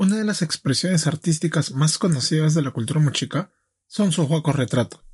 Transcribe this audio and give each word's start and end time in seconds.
Una 0.00 0.14
de 0.14 0.22
las 0.22 0.42
expresiones 0.42 1.08
artísticas 1.08 1.72
más 1.72 1.98
conocidas 1.98 2.54
de 2.54 2.62
la 2.62 2.70
cultura 2.70 3.00
mochica 3.00 3.50
son 3.88 4.12
sus 4.12 4.30
huacos 4.30 4.54
retrato. 4.54 5.04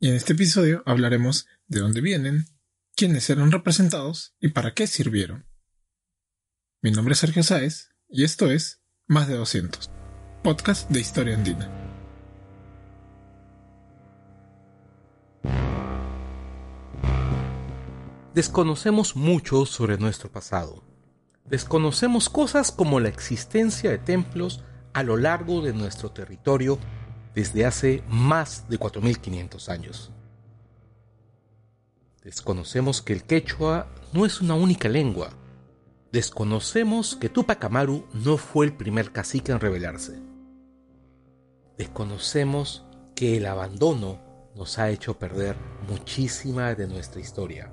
Y 0.00 0.08
en 0.08 0.16
este 0.16 0.32
episodio 0.32 0.82
hablaremos 0.84 1.46
de 1.68 1.78
dónde 1.78 2.00
vienen, 2.00 2.46
quiénes 2.96 3.30
eran 3.30 3.52
representados 3.52 4.34
y 4.40 4.48
para 4.48 4.74
qué 4.74 4.88
sirvieron. 4.88 5.46
Mi 6.82 6.90
nombre 6.90 7.12
es 7.12 7.20
Sergio 7.20 7.44
Sáez 7.44 7.90
y 8.08 8.24
esto 8.24 8.50
es 8.50 8.82
Más 9.06 9.28
de 9.28 9.36
200, 9.36 9.88
podcast 10.42 10.90
de 10.90 10.98
historia 10.98 11.36
andina. 11.36 11.70
Desconocemos 18.34 19.14
mucho 19.14 19.66
sobre 19.66 19.98
nuestro 19.98 20.32
pasado 20.32 20.91
Desconocemos 21.44 22.28
cosas 22.28 22.72
como 22.72 23.00
la 23.00 23.08
existencia 23.08 23.90
de 23.90 23.98
templos 23.98 24.62
a 24.92 25.02
lo 25.02 25.16
largo 25.16 25.60
de 25.60 25.72
nuestro 25.72 26.10
territorio 26.10 26.78
desde 27.34 27.66
hace 27.66 28.04
más 28.08 28.68
de 28.68 28.78
4.500 28.78 29.68
años. 29.68 30.12
Desconocemos 32.22 33.02
que 33.02 33.12
el 33.12 33.24
quechua 33.24 33.88
no 34.12 34.24
es 34.24 34.40
una 34.40 34.54
única 34.54 34.88
lengua. 34.88 35.30
Desconocemos 36.12 37.16
que 37.16 37.28
Tupac 37.28 37.64
Amaru 37.64 38.06
no 38.12 38.36
fue 38.36 38.66
el 38.66 38.74
primer 38.74 39.12
cacique 39.12 39.50
en 39.50 39.60
rebelarse. 39.60 40.20
Desconocemos 41.76 42.84
que 43.16 43.36
el 43.38 43.46
abandono 43.46 44.20
nos 44.54 44.78
ha 44.78 44.90
hecho 44.90 45.18
perder 45.18 45.56
muchísima 45.88 46.74
de 46.74 46.86
nuestra 46.86 47.20
historia. 47.20 47.72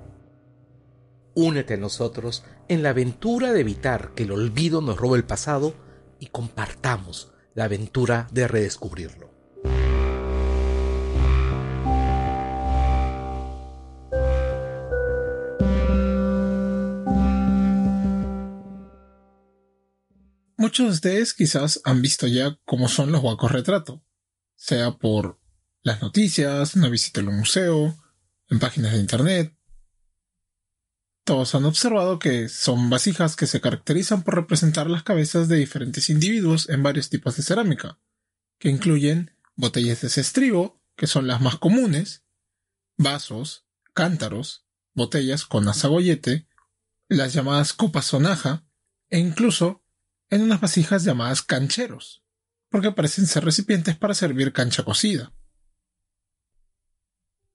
Únete 1.34 1.74
a 1.74 1.76
nosotros 1.76 2.42
en 2.70 2.84
la 2.84 2.90
aventura 2.90 3.52
de 3.52 3.62
evitar 3.62 4.14
que 4.14 4.22
el 4.22 4.30
olvido 4.30 4.80
nos 4.80 4.96
robe 4.96 5.18
el 5.18 5.24
pasado 5.24 5.74
y 6.20 6.26
compartamos 6.26 7.32
la 7.52 7.64
aventura 7.64 8.28
de 8.30 8.46
redescubrirlo. 8.46 9.28
Muchos 20.56 20.86
de 20.86 20.92
ustedes 20.92 21.34
quizás 21.34 21.80
han 21.82 22.00
visto 22.00 22.28
ya 22.28 22.56
cómo 22.64 22.88
son 22.88 23.10
los 23.10 23.20
huacos 23.20 23.50
retrato, 23.50 24.04
sea 24.54 24.92
por 24.92 25.40
las 25.82 26.00
noticias, 26.02 26.76
una 26.76 26.88
visita 26.88 27.20
al 27.20 27.26
museo, 27.32 27.96
en 28.48 28.60
páginas 28.60 28.92
de 28.92 28.98
internet, 28.98 29.59
todos 31.24 31.54
han 31.54 31.64
observado 31.64 32.18
que 32.18 32.48
son 32.48 32.90
vasijas 32.90 33.36
que 33.36 33.46
se 33.46 33.60
caracterizan 33.60 34.22
por 34.22 34.34
representar 34.34 34.88
las 34.88 35.02
cabezas 35.02 35.48
de 35.48 35.56
diferentes 35.56 36.10
individuos 36.10 36.68
en 36.68 36.82
varios 36.82 37.10
tipos 37.10 37.36
de 37.36 37.42
cerámica, 37.42 37.98
que 38.58 38.68
incluyen 38.68 39.36
botellas 39.56 40.00
de 40.00 40.08
cestribo, 40.08 40.80
que 40.96 41.06
son 41.06 41.26
las 41.26 41.40
más 41.40 41.56
comunes, 41.56 42.24
vasos, 42.96 43.66
cántaros, 43.94 44.66
botellas 44.94 45.44
con 45.44 45.68
azagoyete, 45.68 46.46
las 47.08 47.32
llamadas 47.32 47.72
copas 47.72 48.06
sonaja, 48.06 48.64
e 49.08 49.18
incluso 49.18 49.84
en 50.30 50.42
unas 50.42 50.60
vasijas 50.60 51.04
llamadas 51.04 51.42
cancheros, 51.42 52.22
porque 52.68 52.92
parecen 52.92 53.26
ser 53.26 53.44
recipientes 53.44 53.96
para 53.96 54.14
servir 54.14 54.52
cancha 54.52 54.84
cocida. 54.84 55.32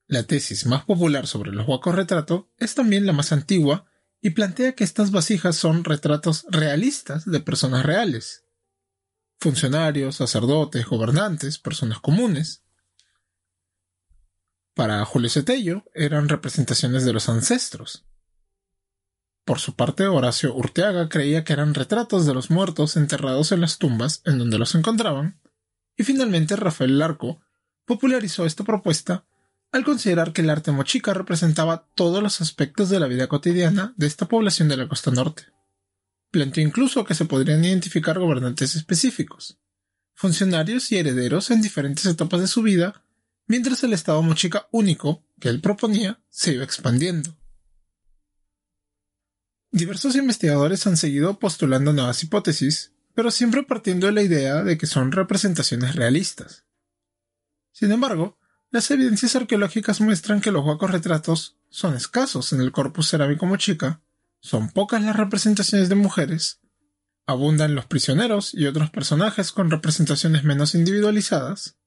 La 0.08 0.24
tesis 0.24 0.68
más 0.68 0.86
popular 0.86 1.26
sobre 1.26 1.52
los 1.52 1.68
huacos 1.68 1.96
retrato 1.96 2.52
es 2.58 2.76
también 2.76 3.06
la 3.08 3.14
más 3.14 3.32
antigua 3.32 3.86
y 4.22 4.32
plantea 4.32 4.74
que 4.74 4.84
estas 4.84 5.12
vasijas 5.12 5.56
son 5.56 5.84
retratos 5.84 6.46
realistas 6.50 7.26
de 7.26 7.40
personas 7.40 7.86
reales. 7.86 8.46
Funcionarios, 9.40 10.18
sacerdotes, 10.18 10.86
gobernantes, 10.86 11.58
personas 11.58 12.00
comunes. 12.00 12.64
Para 14.76 15.04
Julio 15.06 15.30
Cetello 15.30 15.84
eran 15.96 16.30
representaciones 16.30 17.04
de 17.06 17.14
los 17.14 17.28
ancestros. 17.28 18.06
Por 19.44 19.60
su 19.60 19.76
parte, 19.76 20.08
Horacio 20.08 20.56
Urteaga 20.56 21.10
creía 21.10 21.44
que 21.44 21.54
eran 21.54 21.74
retratos 21.74 22.26
de 22.26 22.34
los 22.34 22.50
muertos 22.50 22.98
enterrados 22.98 23.52
en 23.52 23.62
las 23.62 23.78
tumbas 23.78 24.22
en 24.26 24.38
donde 24.40 24.58
los 24.58 24.76
encontraban, 24.76 25.40
y 25.96 26.04
finalmente 26.04 26.56
Rafael 26.56 26.98
Larco 27.00 27.42
popularizó 27.86 28.46
esta 28.46 28.64
propuesta 28.64 29.26
al 29.72 29.84
considerar 29.84 30.34
que 30.34 30.42
el 30.42 30.50
arte 30.50 30.72
mochica 30.72 31.14
representaba 31.14 31.88
todos 31.96 32.24
los 32.24 32.42
aspectos 32.42 32.90
de 32.90 33.00
la 33.00 33.08
vida 33.08 33.28
cotidiana 33.28 33.94
de 33.98 34.08
esta 34.08 34.28
población 34.28 34.68
de 34.68 34.78
la 34.78 34.88
costa 34.88 35.12
norte. 35.12 35.44
Planteó 36.31 36.64
incluso 36.64 37.06
que 37.06 37.16
se 37.16 37.26
podrían 37.26 37.64
identificar 37.64 38.20
gobernantes 38.20 38.75
específicos, 38.75 39.59
funcionarios 40.14 40.92
y 40.92 40.98
herederos 40.98 41.52
en 41.52 41.62
diferentes 41.62 42.06
etapas 42.06 42.42
de 42.42 42.48
su 42.48 42.62
vida, 42.62 43.04
mientras 43.48 43.84
el 43.84 43.94
Estado 43.94 44.22
mochica 44.22 44.68
único 44.72 45.25
que 45.40 45.50
él 45.50 45.62
proponía 45.62 46.22
se 46.30 46.54
iba 46.54 46.64
expandiendo. 46.64 47.38
Diversos 49.72 50.16
investigadores 50.16 50.88
han 50.88 50.96
seguido 50.96 51.38
postulando 51.38 51.92
nuevas 51.92 52.24
hipótesis, 52.24 52.94
pero 53.14 53.30
siempre 53.30 53.64
partiendo 53.64 54.08
de 54.08 54.14
la 54.14 54.22
idea 54.22 54.64
de 54.64 54.78
que 54.78 54.88
son 54.88 55.12
representaciones 55.12 55.96
realistas. 55.96 56.66
Sin 57.74 57.92
embargo, 57.92 58.38
las 58.75 58.91
evidencias 58.91 59.38
arqueológicas 59.38 60.02
muestran 60.02 60.41
que 60.41 60.52
los 60.52 60.66
huacos 60.66 60.91
retratos 60.91 61.56
son 61.69 61.96
escasos 61.96 62.52
en 62.52 62.59
el 62.59 62.74
corpus 62.74 63.08
cerámico 63.08 63.46
mochica, 63.46 64.02
son 64.41 64.69
pocas 64.69 65.02
las 65.02 65.16
representaciones 65.16 65.88
de 65.88 65.96
mujeres, 65.96 66.59
abundan 67.25 67.74
los 67.74 67.86
prisioneros 67.86 68.53
y 68.53 68.66
otros 68.66 68.90
personajes 68.90 69.53
con 69.53 69.72
representaciones 69.72 70.44
menos 70.44 70.75
individualizadas, 70.75 71.78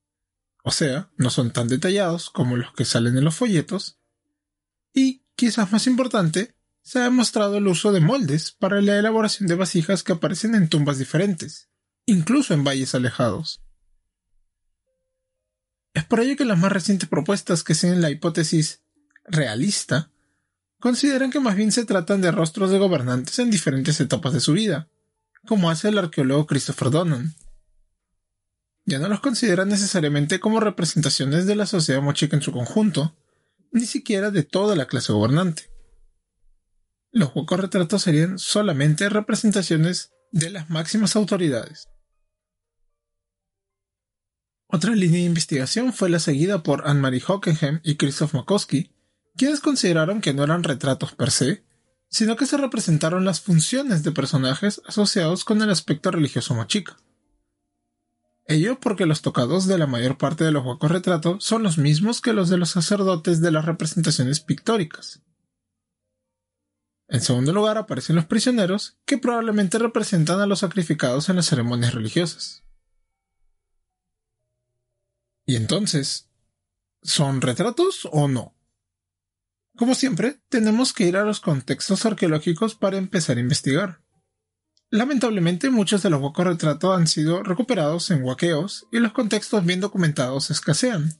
o 0.64 0.70
sea, 0.70 1.10
no 1.18 1.28
son 1.28 1.50
tan 1.50 1.68
detallados 1.68 2.30
como 2.30 2.56
los 2.56 2.72
que 2.72 2.86
salen 2.86 3.18
en 3.18 3.24
los 3.24 3.34
folletos, 3.34 3.98
y, 4.94 5.26
quizás 5.36 5.70
más 5.70 5.86
importante, 5.86 6.54
se 6.80 7.00
ha 7.00 7.02
demostrado 7.02 7.58
el 7.58 7.68
uso 7.68 7.92
de 7.92 8.00
moldes 8.00 8.52
para 8.52 8.80
la 8.80 8.98
elaboración 8.98 9.46
de 9.46 9.56
vasijas 9.56 10.02
que 10.02 10.12
aparecen 10.12 10.54
en 10.54 10.70
tumbas 10.70 10.96
diferentes, 10.96 11.68
incluso 12.06 12.54
en 12.54 12.64
valles 12.64 12.94
alejados. 12.94 13.60
Es 15.98 16.04
por 16.04 16.20
ello 16.20 16.36
que 16.36 16.44
las 16.44 16.56
más 16.56 16.70
recientes 16.70 17.08
propuestas 17.08 17.64
que 17.64 17.74
siguen 17.74 18.00
la 18.00 18.08
hipótesis 18.08 18.82
realista 19.24 20.12
consideran 20.78 21.32
que 21.32 21.40
más 21.40 21.56
bien 21.56 21.72
se 21.72 21.84
tratan 21.84 22.20
de 22.20 22.30
rostros 22.30 22.70
de 22.70 22.78
gobernantes 22.78 23.36
en 23.40 23.50
diferentes 23.50 23.98
etapas 23.98 24.32
de 24.32 24.38
su 24.38 24.52
vida, 24.52 24.88
como 25.44 25.70
hace 25.70 25.88
el 25.88 25.98
arqueólogo 25.98 26.46
Christopher 26.46 26.90
Donnan. 26.90 27.34
Ya 28.84 29.00
no 29.00 29.08
los 29.08 29.18
consideran 29.18 29.70
necesariamente 29.70 30.38
como 30.38 30.60
representaciones 30.60 31.46
de 31.46 31.56
la 31.56 31.66
sociedad 31.66 32.00
mochica 32.00 32.36
en 32.36 32.42
su 32.42 32.52
conjunto, 32.52 33.16
ni 33.72 33.84
siquiera 33.84 34.30
de 34.30 34.44
toda 34.44 34.76
la 34.76 34.86
clase 34.86 35.12
gobernante. 35.12 35.68
Los 37.10 37.34
huecos 37.34 37.58
retratos 37.58 38.02
serían 38.02 38.38
solamente 38.38 39.08
representaciones 39.08 40.12
de 40.30 40.50
las 40.50 40.70
máximas 40.70 41.16
autoridades. 41.16 41.88
Otra 44.70 44.94
línea 44.94 45.20
de 45.20 45.26
investigación 45.26 45.94
fue 45.94 46.10
la 46.10 46.18
seguida 46.18 46.62
por 46.62 46.86
Anne-Marie 46.86 47.22
Hockenheim 47.26 47.80
y 47.82 47.96
Christoph 47.96 48.34
Makowski, 48.34 48.92
quienes 49.34 49.60
consideraron 49.60 50.20
que 50.20 50.34
no 50.34 50.44
eran 50.44 50.62
retratos 50.62 51.12
per 51.12 51.30
se, 51.30 51.64
sino 52.10 52.36
que 52.36 52.44
se 52.44 52.58
representaron 52.58 53.24
las 53.24 53.40
funciones 53.40 54.02
de 54.02 54.12
personajes 54.12 54.82
asociados 54.86 55.44
con 55.44 55.62
el 55.62 55.70
aspecto 55.70 56.10
religioso 56.10 56.54
mochica. 56.54 56.98
Ello 58.44 58.78
porque 58.78 59.06
los 59.06 59.22
tocados 59.22 59.66
de 59.66 59.78
la 59.78 59.86
mayor 59.86 60.18
parte 60.18 60.44
de 60.44 60.52
los 60.52 60.64
huecos 60.64 60.90
retratos 60.90 61.44
son 61.44 61.62
los 61.62 61.78
mismos 61.78 62.20
que 62.20 62.34
los 62.34 62.50
de 62.50 62.58
los 62.58 62.70
sacerdotes 62.70 63.40
de 63.40 63.50
las 63.50 63.64
representaciones 63.64 64.40
pictóricas. 64.40 65.22
En 67.08 67.22
segundo 67.22 67.54
lugar 67.54 67.78
aparecen 67.78 68.16
los 68.16 68.26
prisioneros, 68.26 68.98
que 69.06 69.16
probablemente 69.16 69.78
representan 69.78 70.40
a 70.40 70.46
los 70.46 70.58
sacrificados 70.58 71.30
en 71.30 71.36
las 71.36 71.46
ceremonias 71.46 71.94
religiosas. 71.94 72.67
Y 75.48 75.56
entonces, 75.56 76.28
¿son 77.00 77.40
retratos 77.40 78.06
o 78.12 78.28
no? 78.28 78.54
Como 79.78 79.94
siempre, 79.94 80.42
tenemos 80.50 80.92
que 80.92 81.04
ir 81.04 81.16
a 81.16 81.24
los 81.24 81.40
contextos 81.40 82.04
arqueológicos 82.04 82.74
para 82.74 82.98
empezar 82.98 83.38
a 83.38 83.40
investigar. 83.40 84.02
Lamentablemente 84.90 85.70
muchos 85.70 86.02
de 86.02 86.10
los 86.10 86.20
huecos 86.20 86.44
retratos 86.44 86.94
han 86.94 87.06
sido 87.06 87.42
recuperados 87.42 88.10
en 88.10 88.22
huaqueos 88.24 88.88
y 88.92 88.98
los 88.98 89.12
contextos 89.12 89.64
bien 89.64 89.80
documentados 89.80 90.50
escasean, 90.50 91.14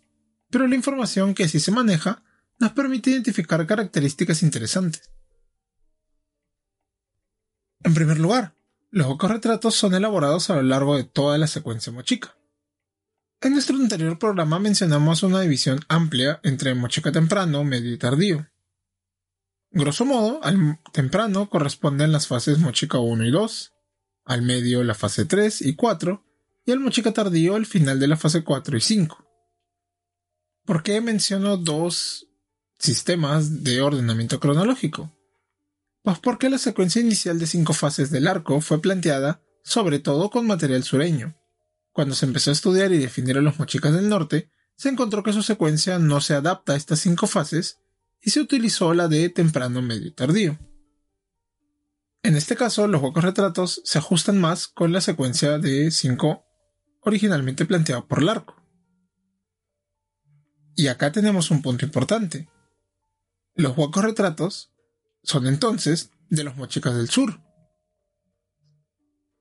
pero 0.51 0.67
la 0.67 0.75
información 0.75 1.33
que 1.33 1.45
así 1.45 1.59
se 1.59 1.73
maneja 1.73 2.23
nos 2.59 2.73
permite 2.73 3.09
identificar 3.09 3.67
características 3.67 4.43
interesantes. 4.43 5.11
En 7.83 7.95
primer 7.95 8.19
lugar, 8.19 8.55
los 8.91 9.07
huecos 9.07 9.31
retratos 9.31 9.75
son 9.75 9.95
elaborados 9.95 10.51
a 10.51 10.57
lo 10.57 10.63
largo 10.65 10.99
de 10.99 11.05
toda 11.05 11.39
la 11.39 11.47
secuencia 11.47 11.95
mochica. 11.95 12.39
En 13.40 13.52
nuestro 13.52 13.76
anterior 13.76 14.19
programa 14.19 14.58
mencionamos 14.58 15.23
una 15.23 15.40
división 15.40 15.79
amplia 15.88 16.40
entre 16.43 16.75
mochica 16.75 17.12
temprano, 17.12 17.62
medio 17.62 17.93
y 17.93 17.96
tardío. 17.96 18.49
Grosso 19.70 20.05
modo, 20.05 20.43
al 20.43 20.81
temprano 20.93 21.49
corresponden 21.49 22.11
las 22.11 22.26
fases 22.26 22.58
mochica 22.58 22.99
1 22.99 23.26
y 23.26 23.31
2, 23.31 23.73
al 24.25 24.43
medio 24.43 24.82
la 24.82 24.94
fase 24.94 25.25
3 25.25 25.62
y 25.62 25.76
4, 25.76 26.25
y 26.67 26.73
al 26.73 26.81
mochica 26.81 27.12
tardío 27.12 27.56
el 27.56 27.67
final 27.67 28.00
de 28.00 28.08
la 28.08 28.17
fase 28.17 28.43
4 28.43 28.76
y 28.76 28.81
5. 28.81 29.25
¿Por 30.64 30.82
qué 30.82 31.00
menciono 31.00 31.56
dos 31.56 32.26
sistemas 32.79 33.62
de 33.62 33.81
ordenamiento 33.81 34.41
cronológico? 34.41 35.17
Pues 36.02 36.19
porque 36.19 36.50
la 36.50 36.58
secuencia 36.58 37.00
inicial 37.00 37.38
de 37.38 37.46
cinco 37.46 37.73
fases 37.73 38.11
del 38.11 38.26
arco 38.26 38.61
fue 38.61 38.81
planteada 38.81 39.43
sobre 39.62 40.00
todo 40.00 40.29
con 40.29 40.46
material 40.46 40.82
sureño. 40.82 41.37
Cuando 41.99 42.15
se 42.15 42.27
empezó 42.27 42.50
a 42.50 42.53
estudiar 42.53 42.93
y 42.93 42.99
definir 42.99 43.37
a 43.39 43.41
los 43.41 43.59
mochicas 43.59 43.93
del 43.93 44.09
norte, 44.09 44.53
se 44.77 44.89
encontró 44.89 45.25
que 45.25 45.33
su 45.33 45.43
secuencia 45.43 45.99
no 45.99 46.21
se 46.21 46.35
adapta 46.35 46.75
a 46.75 46.77
estas 46.77 47.00
cinco 47.00 47.27
fases 47.27 47.81
y 48.23 48.31
se 48.31 48.41
utilizó 48.41 48.95
la 48.95 49.09
de 49.09 49.29
temprano, 49.31 49.83
medio 49.83 50.06
y 50.06 50.12
tardío. 50.12 50.61
En 52.23 52.37
este 52.37 52.55
caso, 52.55 52.87
los 52.87 53.03
huecos 53.03 53.25
retratos 53.25 53.83
se 53.85 53.99
ajustan 53.99 54.41
más 54.41 54.69
con 54.69 54.93
la 54.93 55.00
secuencia 55.00 55.59
de 55.59 55.91
5 55.91 56.45
originalmente 57.00 57.65
planteada 57.65 58.06
por 58.06 58.23
el 58.23 58.29
arco. 58.29 58.55
Y 60.77 60.87
acá 60.87 61.11
tenemos 61.11 61.51
un 61.51 61.62
punto 61.62 61.85
importante. 61.85 62.49
Los 63.56 63.77
huecos 63.77 64.05
retratos 64.05 64.71
son 65.25 65.49
entonces 65.49 66.12
de 66.31 66.44
los 66.44 66.56
mochicas 66.56 66.94
del 66.94 67.11
sur. 67.11 67.41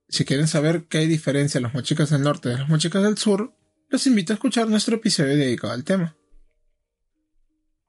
Si 0.09 0.25
quieren 0.25 0.47
saber 0.47 0.87
qué 0.87 0.99
hay 0.99 1.07
diferencia 1.07 1.57
en 1.59 1.63
los 1.63 1.73
mochicas 1.73 2.09
del 2.09 2.21
norte 2.21 2.49
de 2.49 2.57
los 2.57 2.69
mochicas 2.69 3.03
del 3.03 3.17
sur, 3.17 3.53
los 3.89 4.07
invito 4.07 4.33
a 4.33 4.35
escuchar 4.35 4.67
nuestro 4.67 4.95
episodio 4.95 5.35
dedicado 5.35 5.73
al 5.73 5.83
tema. 5.83 6.15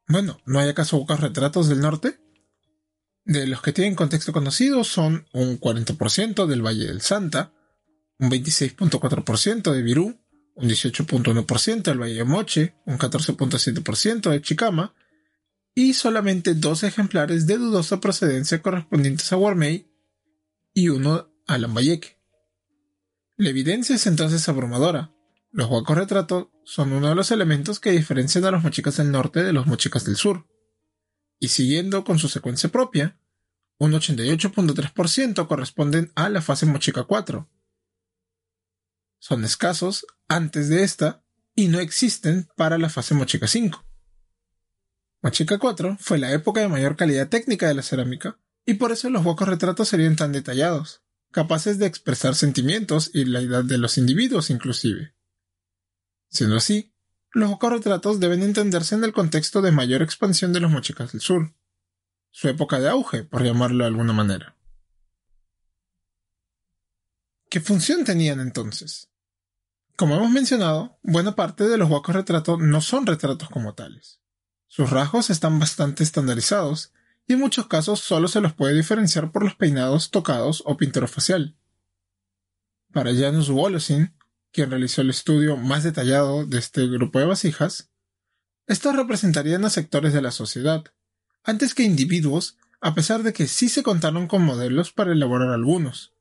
Bueno, 0.09 0.41
¿no 0.47 0.59
hay 0.59 0.69
acaso 0.69 0.97
huecos 0.97 1.21
retratos 1.21 1.69
del 1.69 1.81
norte? 1.81 2.19
De 3.25 3.47
los 3.47 3.61
que 3.61 3.73
tienen 3.73 3.95
contexto 3.95 4.33
conocido 4.33 4.85
son 4.85 5.27
un 5.33 5.61
40% 5.61 6.47
del 6.47 6.65
Valle 6.65 6.87
del 6.87 7.03
Santa, 7.03 7.53
un 8.19 8.31
26.4% 8.31 9.71
de 9.71 9.83
Virú, 9.83 10.19
un 10.55 10.69
18.1% 10.69 11.83
del 11.83 12.01
Valle 12.01 12.15
de 12.15 12.25
Moche, 12.25 12.75
un 12.87 12.99
14.7% 12.99 14.31
de 14.31 14.41
Chicama, 14.41 14.95
y 15.75 15.95
solamente 15.95 16.55
dos 16.55 16.83
ejemplares 16.83 17.47
de 17.47 17.59
dudosa 17.59 18.01
procedencia 18.01 18.61
correspondientes 18.63 19.31
a 19.33 19.37
Warmey 19.37 19.89
y 20.75 20.89
uno 20.89 21.28
a 21.49 21.59
Lambayeque. 21.59 22.21
La 23.37 23.49
evidencia 23.49 23.97
es 23.97 24.07
entonces 24.07 24.49
abrumadora. 24.49 25.13
Los 25.51 25.69
huecos 25.71 25.97
retratos 25.97 26.49
son 26.65 26.93
uno 26.93 27.09
de 27.09 27.15
los 27.15 27.31
elementos 27.31 27.81
que 27.81 27.91
diferencian 27.91 28.45
a 28.45 28.51
los 28.51 28.63
mochicas 28.63 28.99
del 28.99 29.11
norte 29.11 29.43
de 29.43 29.53
los 29.53 29.67
mochicas 29.67 30.05
del 30.05 30.17
sur. 30.17 30.47
Y 31.41 31.49
siguiendo 31.49 32.05
con 32.05 32.19
su 32.19 32.29
secuencia 32.29 32.69
propia, 32.69 33.19
un 33.79 33.93
88.3% 33.93 35.47
corresponden 35.49 36.13
a 36.15 36.29
la 36.29 36.43
fase 36.43 36.67
mochica 36.67 37.05
4. 37.05 37.49
Son 39.19 39.45
escasos 39.45 40.07
antes 40.29 40.69
de 40.69 40.83
esta 40.83 41.25
y 41.55 41.69
no 41.69 41.81
existen 41.81 42.49
para 42.57 42.77
la 42.77 42.91
fase 42.91 43.15
mochica 43.15 43.47
5. 43.47 43.85
Mochica 45.23 45.59
4 45.59 45.97
fue 45.99 46.19
la 46.19 46.33
época 46.33 46.61
de 46.61 46.69
mayor 46.69 46.97
calidad 46.97 47.29
técnica 47.29 47.67
de 47.67 47.75
la 47.75 47.83
cerámica, 47.83 48.39
y 48.67 48.75
por 48.75 48.93
eso 48.93 49.09
los 49.11 49.25
huecos 49.25 49.49
retratos 49.49 49.89
serían 49.89 50.15
tan 50.15 50.31
detallados, 50.33 51.03
capaces 51.31 51.79
de 51.79 51.87
expresar 51.87 52.35
sentimientos 52.35 53.11
y 53.13 53.25
la 53.25 53.41
edad 53.41 53.65
de 53.65 53.79
los 53.79 53.99
individuos 53.99 54.51
inclusive. 54.51 55.15
Siendo 56.29 56.57
así, 56.57 56.95
los 57.33 57.59
retratos 57.61 58.21
deben 58.21 58.43
entenderse 58.43 58.95
en 58.95 59.05
el 59.05 59.13
contexto 59.13 59.63
de 59.63 59.73
mayor 59.73 60.03
expansión 60.03 60.53
de 60.53 60.61
los 60.61 60.71
mochicas 60.71 61.13
del 61.13 61.21
sur, 61.21 61.55
su 62.31 62.49
época 62.49 62.79
de 62.79 62.89
auge, 62.89 63.25
por 63.25 63.43
llamarlo 63.43 63.85
de 63.85 63.89
alguna 63.89 64.13
manera. 64.13 64.57
¿Qué 67.51 67.61
función 67.61 68.05
tenían 68.05 68.41
entonces? 68.41 69.11
Como 69.97 70.17
hemos 70.17 70.31
mencionado, 70.31 70.99
buena 71.03 71.35
parte 71.35 71.67
de 71.67 71.79
los 71.79 71.91
huecos 71.91 72.15
retratos 72.15 72.59
no 72.61 72.81
son 72.81 73.07
retratos 73.07 73.49
como 73.49 73.75
tales. 73.75 74.21
Sus 74.67 74.91
rasgos 74.91 75.31
están 75.31 75.59
bastante 75.59 76.05
estandarizados 76.05 76.93
y 77.29 77.35
en 77.35 77.41
muchos 77.41 77.69
casos 77.69 78.01
solo 78.01 78.27
se 78.27 78.41
los 78.41 78.55
puede 78.55 78.75
diferenciar 78.75 79.31
por 79.31 79.45
los 79.45 79.55
peinados, 79.55 80.11
tocados 80.11 80.63
o 80.67 80.77
pintura 80.77 81.07
facial. 81.07 81.57
Para 82.93 83.15
Janusz 83.15 83.51
Wolosin, 83.51 84.15
quien 84.51 84.71
realizó 84.71 85.03
el 85.03 85.11
estudio 85.11 85.57
más 85.57 85.85
detallado 85.85 86.47
de 86.47 86.59
este 86.59 86.87
grupo 86.87 87.19
de 87.19 87.27
vasijas, 87.27 87.91
estos 88.67 88.97
representarían 88.97 89.65
a 89.65 89.71
sectores 89.71 90.15
de 90.15 90.23
la 90.23 90.31
sociedad, 90.31 90.85
antes 91.45 91.75
que 91.75 91.83
individuos, 91.83 92.57
a 92.81 92.95
pesar 92.95 93.23
de 93.23 93.33
que 93.33 93.47
sí 93.47 93.69
se 93.69 93.83
contaron 93.83 94.27
con 94.27 94.43
modelos 94.43 94.93
para 94.93 95.13
elaborar 95.13 95.51
algunos. 95.51 96.15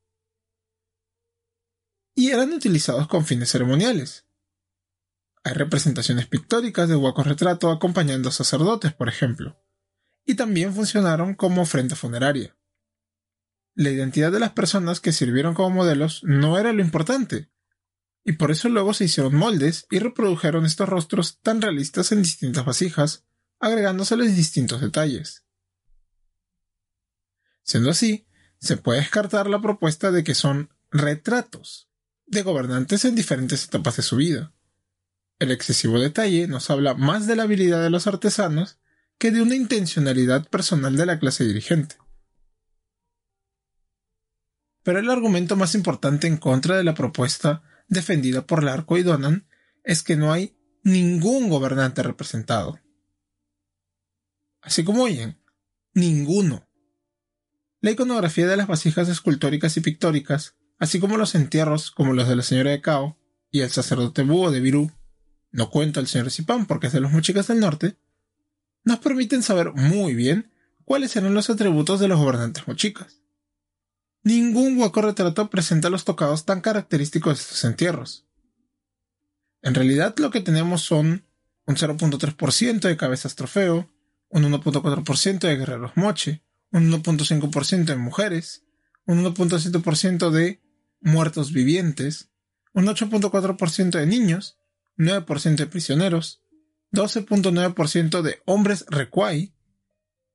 Y 2.14 2.32
eran 2.32 2.52
utilizados 2.52 3.08
con 3.08 3.26
fines 3.26 3.50
ceremoniales, 3.50 4.28
hay 5.48 5.54
representaciones 5.54 6.28
pictóricas 6.28 6.90
de 6.90 6.98
huecos 6.98 7.26
retrato 7.26 7.72
acompañando 7.72 8.28
a 8.28 8.34
sacerdotes, 8.34 8.92
por 8.92 9.08
ejemplo, 9.08 9.58
y 10.28 10.36
también 10.36 10.76
funcionaron 10.76 11.34
como 11.34 11.64
ofrenda 11.64 11.96
funeraria. 11.96 12.56
La 13.74 13.90
identidad 13.90 14.32
de 14.32 14.42
las 14.42 14.52
personas 14.52 15.00
que 15.00 15.14
sirvieron 15.14 15.54
como 15.54 15.70
modelos 15.70 16.22
no 16.24 16.60
era 16.60 16.74
lo 16.74 16.82
importante, 16.82 17.50
y 18.26 18.34
por 18.34 18.52
eso 18.52 18.68
luego 18.68 18.94
se 18.94 19.06
hicieron 19.06 19.34
moldes 19.36 19.88
y 19.90 20.00
reprodujeron 20.00 20.66
estos 20.66 20.90
rostros 20.90 21.40
tan 21.40 21.62
realistas 21.62 22.12
en 22.12 22.22
distintas 22.22 22.66
vasijas, 22.66 23.24
agregándoseles 23.60 24.36
distintos 24.36 24.82
detalles. 24.82 25.46
Siendo 27.64 27.90
así, 27.90 28.28
se 28.60 28.76
puede 28.76 29.00
descartar 29.00 29.48
la 29.48 29.62
propuesta 29.62 30.12
de 30.12 30.26
que 30.26 30.36
son 30.36 30.70
retratos 30.92 31.90
de 32.26 32.42
gobernantes 32.42 33.06
en 33.06 33.16
diferentes 33.16 33.64
etapas 33.64 33.96
de 33.96 34.04
su 34.04 34.18
vida. 34.18 34.54
El 35.40 35.52
excesivo 35.52 36.00
detalle 36.00 36.48
nos 36.48 36.70
habla 36.70 36.96
más 36.96 37.28
de 37.28 37.38
la 37.38 37.44
habilidad 37.44 37.82
de 37.82 37.92
los 37.92 38.08
artesanos 38.08 38.78
que 39.18 39.32
de 39.32 39.42
una 39.42 39.56
intencionalidad 39.56 40.48
personal 40.50 40.96
de 40.96 41.06
la 41.06 41.20
clase 41.20 41.46
dirigente. 41.46 41.96
Pero 44.84 45.00
el 45.00 45.10
argumento 45.10 45.56
más 45.56 45.76
importante 45.76 46.28
en 46.28 46.38
contra 46.38 46.78
de 46.78 46.84
la 46.84 46.94
propuesta 46.94 47.64
defendida 47.88 48.46
por 48.46 48.64
Larco 48.64 48.98
y 48.98 49.04
Donan 49.04 49.48
es 49.84 50.04
que 50.04 50.16
no 50.16 50.32
hay 50.32 50.58
ningún 50.84 51.50
gobernante 51.50 52.04
representado. 52.04 52.80
Así 54.62 54.84
como 54.84 55.04
oyen, 55.04 55.42
ninguno. 55.94 56.70
La 57.82 57.92
iconografía 57.92 58.48
de 58.48 58.58
las 58.58 58.68
vasijas 58.68 59.10
escultóricas 59.10 59.76
y 59.78 59.82
pictóricas, 59.82 60.56
así 60.78 61.00
como 61.00 61.18
los 61.18 61.36
entierros 61.36 61.92
como 61.92 62.14
los 62.14 62.28
de 62.28 62.36
la 62.36 62.44
señora 62.44 62.72
de 62.72 62.82
Cao 62.82 63.18
y 63.52 63.62
el 63.62 63.70
sacerdote 63.70 64.24
búho 64.24 64.52
de 64.52 64.60
Virú, 64.60 64.92
no 65.52 65.70
cuenta 65.70 66.00
el 66.00 66.08
señor 66.08 66.32
Zipán 66.32 66.66
porque 66.66 66.88
es 66.88 66.94
de 66.94 67.00
los 67.00 67.12
mochicas 67.12 67.48
del 67.48 67.60
norte, 67.60 67.98
nos 68.88 69.00
permiten 69.00 69.44
saber 69.44 69.74
muy 69.74 70.16
bien 70.16 70.50
cuáles 70.86 71.14
eran 71.18 71.34
los 71.34 71.50
atributos 71.50 72.00
de 72.00 72.08
los 72.08 72.18
gobernantes 72.18 72.66
mochicas. 72.70 73.22
Ningún 74.24 74.80
hueco 74.80 75.02
retrato 75.02 75.50
presenta 75.50 75.90
los 75.90 76.06
tocados 76.06 76.46
tan 76.46 76.62
característicos 76.62 77.38
de 77.38 77.42
estos 77.42 77.64
entierros. 77.66 78.26
En 79.62 79.76
realidad 79.76 80.16
lo 80.18 80.32
que 80.32 80.40
tenemos 80.40 80.84
son 80.84 81.26
un 81.66 81.76
0.3% 81.76 82.80
de 82.80 82.96
cabezas 82.96 83.36
trofeo, 83.36 83.90
un 84.30 84.44
1.4% 84.44 85.40
de 85.40 85.58
guerreros 85.58 85.92
moche, 85.96 86.42
un 86.72 86.90
1.5% 86.90 87.86
de 87.86 87.96
mujeres, 87.98 88.64
un 89.06 89.22
1.7% 89.26 90.30
de 90.30 90.62
muertos 91.02 91.52
vivientes, 91.52 92.30
un 92.74 92.86
8.4% 92.86 94.00
de 94.00 94.06
niños 94.06 94.58
9% 94.98 95.56
de 95.56 95.68
prisioneros, 95.68 96.42
12.9% 96.98 98.24
de 98.24 98.42
hombres 98.46 98.84
recuay 98.90 99.54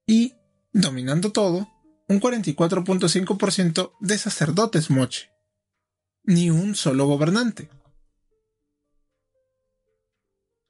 y, 0.07 0.37
dominando 0.73 1.33
todo, 1.33 1.69
un 2.09 2.21
44.5% 2.21 3.95
de 3.99 4.19
sacerdotes 4.19 4.88
moche. 4.88 5.33
Ni 6.23 6.50
un 6.50 6.76
solo 6.76 7.07
gobernante. 7.07 7.69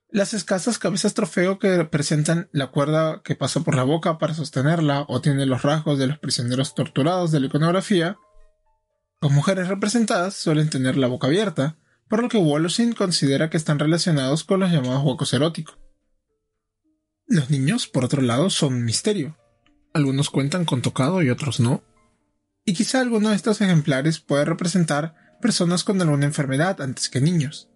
Las 0.09 0.33
escasas 0.33 0.79
cabezas 0.79 1.13
trofeo 1.13 1.59
que 1.59 1.77
representan 1.77 2.49
la 2.53 2.71
cuerda 2.71 3.21
que 3.23 3.35
pasa 3.35 3.61
por 3.61 3.75
la 3.75 3.83
boca 3.83 4.17
para 4.17 4.33
sostenerla 4.33 5.05
o 5.09 5.21
tiene 5.21 5.45
los 5.45 5.61
rasgos 5.61 5.99
de 5.99 6.07
los 6.07 6.19
prisioneros 6.19 6.75
torturados 6.75 7.33
de 7.33 7.41
la 7.41 7.47
iconografía 7.47 8.17
Las 9.21 9.33
mujeres 9.33 9.69
representadas 9.69 10.35
suelen 10.35 10.71
tener 10.71 10.97
la 10.97 11.07
boca 11.07 11.27
abierta, 11.27 11.77
por 12.13 12.21
lo 12.21 12.29
que 12.29 12.37
Wolosin 12.37 12.93
considera 12.93 13.49
que 13.49 13.57
están 13.57 13.79
relacionados 13.79 14.45
con 14.45 14.61
los 14.61 14.71
llamados 14.71 15.03
huecos 15.03 15.33
eróticos. 15.33 15.79
Los 17.27 17.49
niños, 17.49 17.87
por 17.87 18.05
otro 18.05 18.21
lado, 18.21 18.51
son 18.51 18.75
un 18.75 18.85
misterio. 18.85 19.39
Algunos 19.95 20.29
cuentan 20.29 20.67
con 20.67 20.83
tocado 20.83 21.23
y 21.23 21.31
otros 21.31 21.59
no. 21.59 21.83
Y 22.67 22.75
quizá 22.75 23.01
alguno 23.01 23.31
de 23.31 23.37
estos 23.37 23.63
ejemplares 23.63 24.21
puede 24.21 24.45
representar 24.45 25.39
personas 25.41 25.85
con 25.85 26.03
alguna 26.03 26.27
enfermedad 26.27 26.83
antes 26.83 27.09
que 27.09 27.23
niños. 27.23 27.71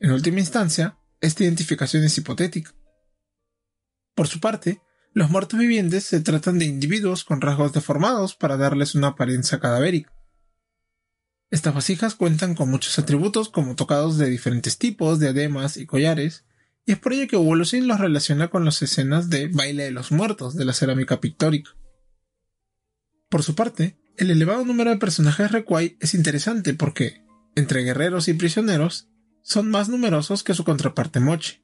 En 0.00 0.10
última 0.10 0.40
instancia, 0.40 0.98
esta 1.22 1.44
identificación 1.44 2.04
es 2.04 2.18
hipotética. 2.18 2.74
Por 4.14 4.28
su 4.28 4.38
parte, 4.38 4.82
los 5.14 5.30
muertos 5.30 5.58
vivientes 5.58 6.04
se 6.04 6.20
tratan 6.20 6.58
de 6.58 6.66
individuos 6.66 7.24
con 7.24 7.40
rasgos 7.40 7.72
deformados 7.72 8.34
para 8.34 8.58
darles 8.58 8.94
una 8.94 9.06
apariencia 9.06 9.60
cadavérica. 9.60 10.12
Estas 11.50 11.74
vasijas 11.74 12.14
cuentan 12.16 12.54
con 12.54 12.70
muchos 12.70 12.98
atributos 12.98 13.48
como 13.48 13.76
tocados 13.76 14.18
de 14.18 14.28
diferentes 14.28 14.78
tipos, 14.78 15.20
diademas 15.20 15.76
y 15.76 15.86
collares, 15.86 16.44
y 16.84 16.92
es 16.92 16.98
por 16.98 17.12
ello 17.12 17.28
que 17.28 17.36
Wolosin 17.36 17.86
los 17.86 18.00
relaciona 18.00 18.48
con 18.48 18.64
las 18.64 18.82
escenas 18.82 19.30
de 19.30 19.48
baile 19.48 19.84
de 19.84 19.90
los 19.92 20.10
muertos 20.10 20.56
de 20.56 20.64
la 20.64 20.72
cerámica 20.72 21.20
pictórica. 21.20 21.70
Por 23.28 23.42
su 23.42 23.54
parte, 23.54 23.98
el 24.16 24.30
elevado 24.30 24.64
número 24.64 24.90
de 24.90 24.96
personajes 24.96 25.52
Requai 25.52 25.96
es 26.00 26.14
interesante 26.14 26.74
porque, 26.74 27.24
entre 27.54 27.82
guerreros 27.82 28.28
y 28.28 28.34
prisioneros, 28.34 29.08
son 29.42 29.70
más 29.70 29.88
numerosos 29.88 30.42
que 30.42 30.54
su 30.54 30.64
contraparte 30.64 31.20
Moche, 31.20 31.62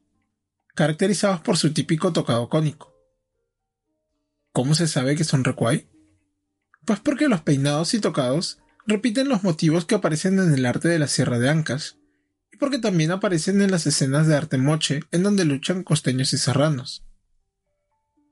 caracterizados 0.74 1.40
por 1.40 1.56
su 1.56 1.72
típico 1.72 2.12
tocado 2.12 2.48
cónico. 2.48 2.94
¿Cómo 4.52 4.74
se 4.74 4.86
sabe 4.86 5.16
que 5.16 5.24
son 5.24 5.44
Requai? 5.44 5.88
Pues 6.84 7.00
porque 7.00 7.28
los 7.28 7.40
peinados 7.40 7.94
y 7.94 8.00
tocados 8.00 8.61
repiten 8.86 9.28
los 9.28 9.42
motivos 9.42 9.84
que 9.84 9.94
aparecen 9.94 10.38
en 10.38 10.52
el 10.52 10.66
arte 10.66 10.88
de 10.88 10.98
la 10.98 11.08
Sierra 11.08 11.38
de 11.38 11.48
Ancas, 11.48 11.98
y 12.52 12.56
porque 12.56 12.78
también 12.78 13.10
aparecen 13.10 13.60
en 13.62 13.70
las 13.70 13.86
escenas 13.86 14.26
de 14.26 14.36
arte 14.36 14.58
moche 14.58 15.00
en 15.10 15.22
donde 15.22 15.44
luchan 15.44 15.84
costeños 15.84 16.32
y 16.32 16.38
serranos. 16.38 17.04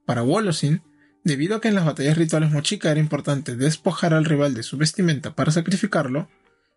Para 0.06 0.22
Wolosin, 0.22 0.82
debido 1.24 1.56
a 1.56 1.60
que 1.60 1.68
en 1.68 1.74
las 1.74 1.84
batallas 1.84 2.18
rituales 2.18 2.50
mochica 2.50 2.90
era 2.90 3.00
importante 3.00 3.56
despojar 3.56 4.14
al 4.14 4.24
rival 4.24 4.54
de 4.54 4.62
su 4.62 4.76
vestimenta 4.76 5.34
para 5.34 5.52
sacrificarlo, 5.52 6.28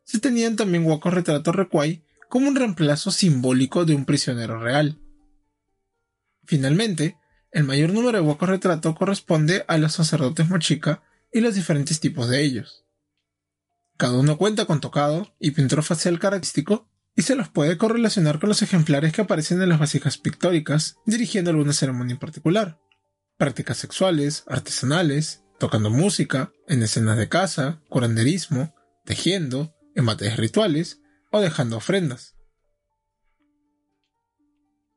se 0.03 0.19
tenían 0.19 0.55
también 0.55 0.85
huecos 0.85 1.13
retratos 1.13 1.55
recuay 1.55 2.03
como 2.29 2.47
un 2.47 2.55
reemplazo 2.55 3.11
simbólico 3.11 3.85
de 3.85 3.95
un 3.95 4.05
prisionero 4.05 4.59
real. 4.59 4.99
Finalmente, 6.45 7.17
el 7.51 7.63
mayor 7.63 7.93
número 7.93 8.17
de 8.17 8.27
huecos 8.27 8.49
retrato 8.49 8.95
corresponde 8.95 9.63
a 9.67 9.77
los 9.77 9.93
sacerdotes 9.93 10.49
mochica 10.49 11.03
y 11.31 11.39
los 11.39 11.55
diferentes 11.55 11.99
tipos 11.99 12.27
de 12.27 12.41
ellos. 12.41 12.82
Cada 13.97 14.17
uno 14.17 14.37
cuenta 14.37 14.65
con 14.65 14.81
tocado 14.81 15.33
y 15.39 15.51
pintura 15.51 15.81
facial 15.81 16.19
característico 16.19 16.89
y 17.15 17.21
se 17.21 17.35
los 17.35 17.49
puede 17.49 17.77
correlacionar 17.77 18.39
con 18.39 18.49
los 18.49 18.61
ejemplares 18.61 19.13
que 19.13 19.21
aparecen 19.21 19.61
en 19.61 19.69
las 19.69 19.79
vasijas 19.79 20.17
pictóricas, 20.17 20.95
dirigiendo 21.05 21.51
alguna 21.51 21.73
ceremonia 21.73 22.13
en 22.13 22.19
particular. 22.19 22.79
Prácticas 23.37 23.77
sexuales, 23.77 24.43
artesanales, 24.47 25.43
tocando 25.59 25.89
música, 25.89 26.51
en 26.67 26.81
escenas 26.81 27.17
de 27.17 27.29
caza, 27.29 27.81
curanderismo, 27.89 28.73
tejiendo, 29.05 29.75
en 29.95 30.05
batallas 30.05 30.37
rituales 30.37 31.01
o 31.31 31.39
dejando 31.39 31.77
ofrendas. 31.77 32.35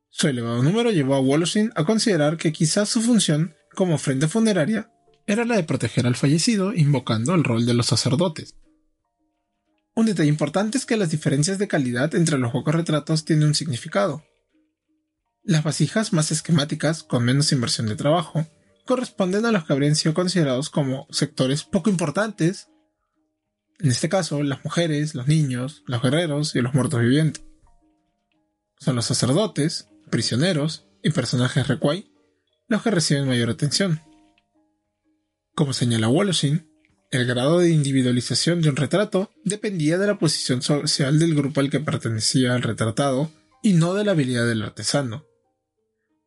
Su 0.09 0.29
elevado 0.29 0.63
número 0.63 0.91
llevó 0.91 1.15
a 1.15 1.21
Wolosin 1.21 1.73
a 1.75 1.85
considerar 1.85 2.39
que 2.39 2.53
quizás 2.53 2.89
su 2.89 3.03
función 3.03 3.55
como 3.75 3.97
ofrenda 3.97 4.29
funeraria 4.29 4.91
era 5.27 5.45
la 5.45 5.57
de 5.57 5.65
proteger 5.65 6.07
al 6.07 6.17
fallecido 6.17 6.73
invocando 6.73 7.35
el 7.35 7.45
rol 7.45 7.67
de 7.67 7.75
los 7.75 7.87
sacerdotes. 7.87 8.57
Un 9.97 10.05
detalle 10.05 10.29
importante 10.29 10.77
es 10.77 10.85
que 10.85 10.99
las 10.99 11.11
diferencias 11.11 11.59
de 11.59 11.69
calidad 11.69 12.15
entre 12.15 12.37
los 12.37 12.53
juegos 12.53 12.75
retratos 12.75 13.25
tienen 13.25 13.49
un 13.49 13.55
significado. 13.55 14.23
Las 15.43 15.65
vasijas 15.65 16.13
más 16.13 16.31
esquemáticas, 16.31 17.03
con 17.03 17.25
menos 17.25 17.51
inversión 17.51 17.87
de 17.87 17.97
trabajo, 17.97 18.47
corresponden 18.85 19.47
a 19.47 19.53
los 19.53 19.65
que 19.65 19.73
habrían 19.73 19.97
sido 19.97 20.13
considerados 20.13 20.69
como 20.69 21.07
sectores 21.11 21.65
poco 21.65 21.89
importantes, 21.89 22.69
en 23.81 23.91
este 23.91 24.11
caso 24.11 24.43
las 24.43 24.63
mujeres, 24.65 25.15
los 25.15 25.29
niños, 25.29 25.83
los 25.87 26.03
guerreros 26.03 26.55
y 26.55 26.61
los 26.61 26.75
muertos 26.75 27.01
vivientes. 27.01 27.43
Son 28.79 28.97
los 28.97 29.07
sacerdotes, 29.07 29.89
prisioneros 30.11 30.87
y 31.03 31.11
personajes 31.11 31.69
requai 31.69 32.13
los 32.69 32.83
que 32.83 32.91
reciben 32.91 33.27
mayor 33.27 33.49
atención. 33.49 34.03
Como 35.55 35.73
señala 35.73 36.09
Wolosin, 36.09 36.69
el 37.11 37.27
grado 37.27 37.61
de 37.61 37.71
individualización 37.71 38.61
de 38.63 38.69
un 38.69 38.77
retrato 38.77 39.31
dependía 39.45 39.99
de 39.99 40.07
la 40.07 40.19
posición 40.19 40.63
social 40.63 41.19
del 41.19 41.35
grupo 41.35 41.61
al 41.61 41.71
que 41.71 41.81
pertenecía 41.81 42.55
el 42.57 42.63
retratado 42.63 43.31
y 43.63 43.75
no 43.75 43.95
de 43.95 44.05
la 44.05 44.13
habilidad 44.13 44.47
del 44.47 44.63
artesano. 44.63 45.27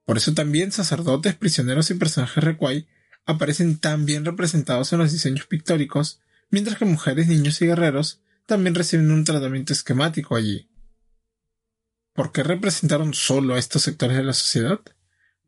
Por 0.05 0.17
eso 0.17 0.33
también 0.33 0.71
sacerdotes, 0.71 1.35
prisioneros 1.35 1.91
y 1.91 1.95
personajes 1.95 2.43
recuay 2.43 2.87
aparecen 3.25 3.77
tan 3.77 4.05
bien 4.05 4.25
representados 4.25 4.91
en 4.91 4.99
los 4.99 5.11
diseños 5.11 5.45
pictóricos, 5.45 6.21
mientras 6.49 6.77
que 6.77 6.85
mujeres, 6.85 7.27
niños 7.27 7.61
y 7.61 7.67
guerreros 7.67 8.21
también 8.45 8.73
reciben 8.73 9.11
un 9.11 9.23
tratamiento 9.23 9.73
esquemático 9.73 10.35
allí. 10.35 10.69
¿Por 12.13 12.31
qué 12.31 12.43
representaron 12.43 13.13
solo 13.13 13.55
a 13.55 13.59
estos 13.59 13.83
sectores 13.83 14.17
de 14.17 14.23
la 14.23 14.33
sociedad? 14.33 14.79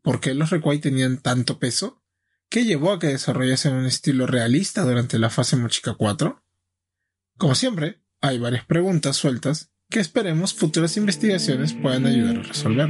¿Por 0.02 0.20
qué 0.20 0.34
los 0.34 0.50
recuay 0.50 0.78
tenían 0.78 1.18
tanto 1.18 1.58
peso? 1.58 2.01
¿Qué 2.52 2.66
llevó 2.66 2.92
a 2.92 2.98
que 2.98 3.06
desarrollasen 3.06 3.72
un 3.72 3.86
estilo 3.86 4.26
realista 4.26 4.82
durante 4.82 5.18
la 5.18 5.30
fase 5.30 5.56
Mochica 5.56 5.94
4? 5.94 6.44
Como 7.38 7.54
siempre, 7.54 8.02
hay 8.20 8.38
varias 8.38 8.66
preguntas 8.66 9.16
sueltas 9.16 9.72
que 9.88 10.00
esperemos 10.00 10.52
futuras 10.52 10.98
investigaciones 10.98 11.72
puedan 11.72 12.04
ayudar 12.04 12.36
a 12.36 12.42
resolver. 12.42 12.88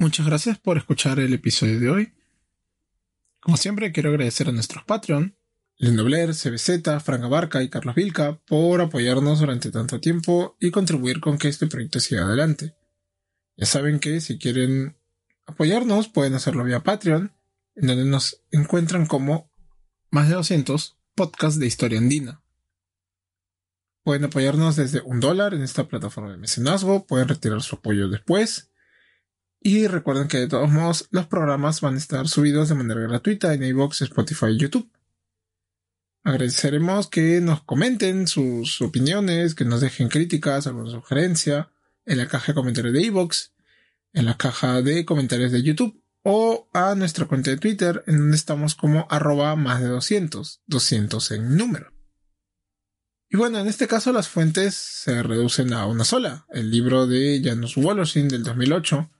Muchas 0.00 0.26
gracias 0.26 0.58
por 0.58 0.76
escuchar 0.76 1.20
el 1.20 1.34
episodio 1.34 1.78
de 1.78 1.88
hoy. 1.88 2.12
Como 3.38 3.56
siempre, 3.56 3.92
quiero 3.92 4.08
agradecer 4.08 4.48
a 4.48 4.52
nuestros 4.52 4.82
Patreon, 4.82 5.35
Lendobler, 5.78 6.34
CBZ, 6.34 7.02
Frank 7.04 7.28
Barca 7.28 7.62
y 7.62 7.68
Carlos 7.68 7.94
Vilca 7.94 8.40
por 8.46 8.80
apoyarnos 8.80 9.40
durante 9.40 9.70
tanto 9.70 10.00
tiempo 10.00 10.56
y 10.58 10.70
contribuir 10.70 11.20
con 11.20 11.36
que 11.36 11.48
este 11.48 11.66
proyecto 11.66 12.00
siga 12.00 12.24
adelante. 12.24 12.74
Ya 13.56 13.66
saben 13.66 14.00
que 14.00 14.20
si 14.20 14.38
quieren 14.38 14.96
apoyarnos 15.44 16.08
pueden 16.08 16.34
hacerlo 16.34 16.64
vía 16.64 16.80
Patreon, 16.80 17.32
en 17.74 17.86
donde 17.86 18.04
nos 18.04 18.42
encuentran 18.50 19.06
como 19.06 19.50
más 20.10 20.28
de 20.28 20.34
200 20.34 20.98
podcasts 21.14 21.58
de 21.58 21.66
historia 21.66 21.98
andina. 21.98 22.42
Pueden 24.02 24.24
apoyarnos 24.24 24.76
desde 24.76 25.02
un 25.02 25.20
dólar 25.20 25.52
en 25.52 25.62
esta 25.62 25.88
plataforma 25.88 26.30
de 26.30 26.38
mecenazgo, 26.38 27.06
pueden 27.06 27.28
retirar 27.28 27.60
su 27.60 27.76
apoyo 27.76 28.08
después. 28.08 28.70
Y 29.60 29.88
recuerden 29.88 30.28
que 30.28 30.38
de 30.38 30.48
todos 30.48 30.70
modos 30.70 31.08
los 31.10 31.26
programas 31.26 31.80
van 31.80 31.94
a 31.96 31.98
estar 31.98 32.28
subidos 32.28 32.68
de 32.68 32.76
manera 32.76 33.00
gratuita 33.00 33.52
en 33.52 33.64
iVoox, 33.64 34.02
Spotify 34.02 34.46
y 34.50 34.58
YouTube. 34.58 34.88
Agradeceremos 36.26 37.06
que 37.06 37.40
nos 37.40 37.62
comenten 37.62 38.26
sus 38.26 38.80
opiniones, 38.80 39.54
que 39.54 39.64
nos 39.64 39.80
dejen 39.80 40.08
críticas, 40.08 40.66
alguna 40.66 40.90
sugerencia 40.90 41.70
en 42.04 42.18
la 42.18 42.26
caja 42.26 42.48
de 42.48 42.54
comentarios 42.56 42.94
de 42.94 43.02
iVoox, 43.02 43.52
en 44.12 44.24
la 44.24 44.36
caja 44.36 44.82
de 44.82 45.04
comentarios 45.04 45.52
de 45.52 45.62
YouTube 45.62 46.02
o 46.24 46.68
a 46.72 46.96
nuestra 46.96 47.26
cuenta 47.26 47.50
de 47.50 47.58
Twitter 47.58 48.02
en 48.08 48.18
donde 48.18 48.36
estamos 48.36 48.74
como 48.74 49.06
arroba 49.08 49.54
más 49.54 49.80
de 49.80 49.86
200, 49.86 50.62
200 50.66 51.30
en 51.30 51.56
número. 51.56 51.92
Y 53.30 53.36
bueno, 53.36 53.60
en 53.60 53.68
este 53.68 53.86
caso 53.86 54.10
las 54.10 54.26
fuentes 54.26 54.74
se 54.74 55.22
reducen 55.22 55.72
a 55.74 55.86
una 55.86 56.02
sola, 56.02 56.44
el 56.50 56.72
libro 56.72 57.06
de 57.06 57.40
Janusz 57.44 57.76
Wolosin 57.76 58.26
del 58.26 58.42
2008, 58.42 59.12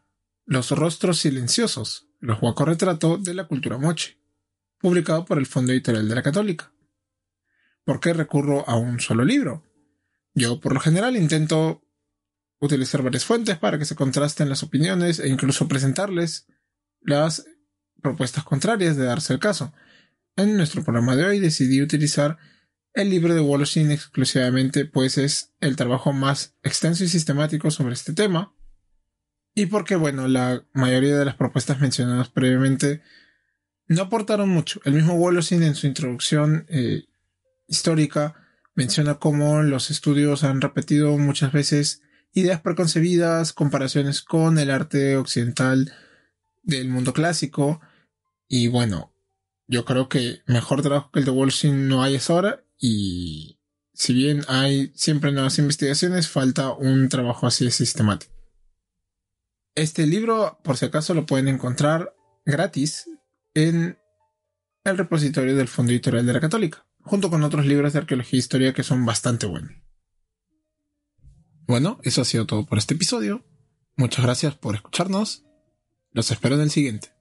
Los 0.44 0.72
rostros 0.72 1.18
silenciosos, 1.18 2.08
los 2.18 2.40
retrato 2.40 3.16
de 3.16 3.34
la 3.34 3.46
cultura 3.46 3.78
moche, 3.78 4.18
publicado 4.80 5.24
por 5.24 5.38
el 5.38 5.46
Fondo 5.46 5.70
Editorial 5.70 6.08
de 6.08 6.14
la 6.16 6.22
Católica. 6.24 6.72
¿Por 7.86 8.00
qué 8.00 8.12
recurro 8.12 8.68
a 8.68 8.76
un 8.76 8.98
solo 8.98 9.24
libro? 9.24 9.62
Yo 10.34 10.60
por 10.60 10.74
lo 10.74 10.80
general 10.80 11.16
intento 11.16 11.84
utilizar 12.58 13.00
varias 13.00 13.24
fuentes 13.24 13.58
para 13.58 13.78
que 13.78 13.84
se 13.84 13.94
contrasten 13.94 14.48
las 14.48 14.64
opiniones 14.64 15.20
e 15.20 15.28
incluso 15.28 15.68
presentarles 15.68 16.48
las 17.00 17.46
propuestas 18.02 18.42
contrarias 18.42 18.96
de 18.96 19.04
darse 19.04 19.32
el 19.32 19.38
caso. 19.38 19.72
En 20.34 20.56
nuestro 20.56 20.82
programa 20.82 21.14
de 21.14 21.26
hoy 21.26 21.38
decidí 21.38 21.80
utilizar 21.80 22.38
el 22.92 23.08
libro 23.08 23.36
de 23.36 23.40
Wolosin 23.40 23.92
exclusivamente, 23.92 24.84
pues 24.84 25.16
es 25.16 25.54
el 25.60 25.76
trabajo 25.76 26.12
más 26.12 26.56
extenso 26.64 27.04
y 27.04 27.08
sistemático 27.08 27.70
sobre 27.70 27.94
este 27.94 28.14
tema. 28.14 28.52
Y 29.54 29.66
porque, 29.66 29.94
bueno, 29.94 30.26
la 30.26 30.66
mayoría 30.72 31.16
de 31.16 31.24
las 31.24 31.36
propuestas 31.36 31.80
mencionadas 31.80 32.30
previamente 32.30 33.00
no 33.86 34.02
aportaron 34.02 34.48
mucho. 34.48 34.80
El 34.84 34.94
mismo 34.94 35.14
Wolosin 35.14 35.62
en 35.62 35.76
su 35.76 35.86
introducción 35.86 36.66
eh, 36.68 37.04
histórica 37.66 38.34
menciona 38.74 39.18
cómo 39.18 39.62
los 39.62 39.90
estudios 39.90 40.44
han 40.44 40.60
repetido 40.60 41.16
muchas 41.18 41.52
veces 41.52 42.02
ideas 42.32 42.60
preconcebidas, 42.60 43.52
comparaciones 43.52 44.20
con 44.20 44.58
el 44.58 44.70
arte 44.70 45.16
occidental 45.16 45.92
del 46.62 46.88
mundo 46.88 47.12
clásico, 47.12 47.80
Y 48.48 48.68
bueno, 48.68 49.12
yo 49.66 49.84
creo 49.84 50.08
que 50.08 50.42
mejor 50.46 50.82
trabajo 50.82 51.10
que 51.10 51.20
el 51.20 51.24
de 51.24 51.32
Walshin 51.32 51.88
no 51.88 52.02
hay 52.02 52.20
ahora. 52.28 52.64
Y 52.78 53.58
si 53.92 54.12
bien 54.12 54.42
hay 54.46 54.92
siempre 54.94 55.32
nuevas 55.32 55.58
investigaciones, 55.58 56.28
falta 56.28 56.72
un 56.72 57.08
trabajo 57.08 57.46
así 57.46 57.70
sistemático. 57.70 58.32
Este 59.74 60.06
libro, 60.06 60.60
por 60.62 60.76
si 60.76 60.84
acaso, 60.84 61.14
lo 61.14 61.26
pueden 61.26 61.48
encontrar 61.48 62.14
gratis 62.44 63.10
en 63.54 63.98
el 64.84 64.98
repositorio 64.98 65.56
del 65.56 65.68
Fondo 65.68 65.92
Editorial 65.92 66.26
de 66.26 66.32
la 66.32 66.40
Católica, 66.40 66.86
junto 67.06 67.30
con 67.30 67.44
otros 67.44 67.66
libros 67.66 67.92
de 67.92 68.00
arqueología 68.00 68.36
e 68.36 68.40
historia 68.40 68.74
que 68.74 68.82
son 68.82 69.06
bastante 69.06 69.46
buenos. 69.46 69.72
Bueno, 71.66 71.98
eso 72.02 72.22
ha 72.22 72.24
sido 72.24 72.46
todo 72.46 72.66
por 72.66 72.78
este 72.78 72.94
episodio. 72.94 73.44
Muchas 73.96 74.24
gracias 74.24 74.54
por 74.56 74.74
escucharnos. 74.74 75.44
Los 76.10 76.30
espero 76.30 76.56
en 76.56 76.62
el 76.62 76.70
siguiente. 76.70 77.15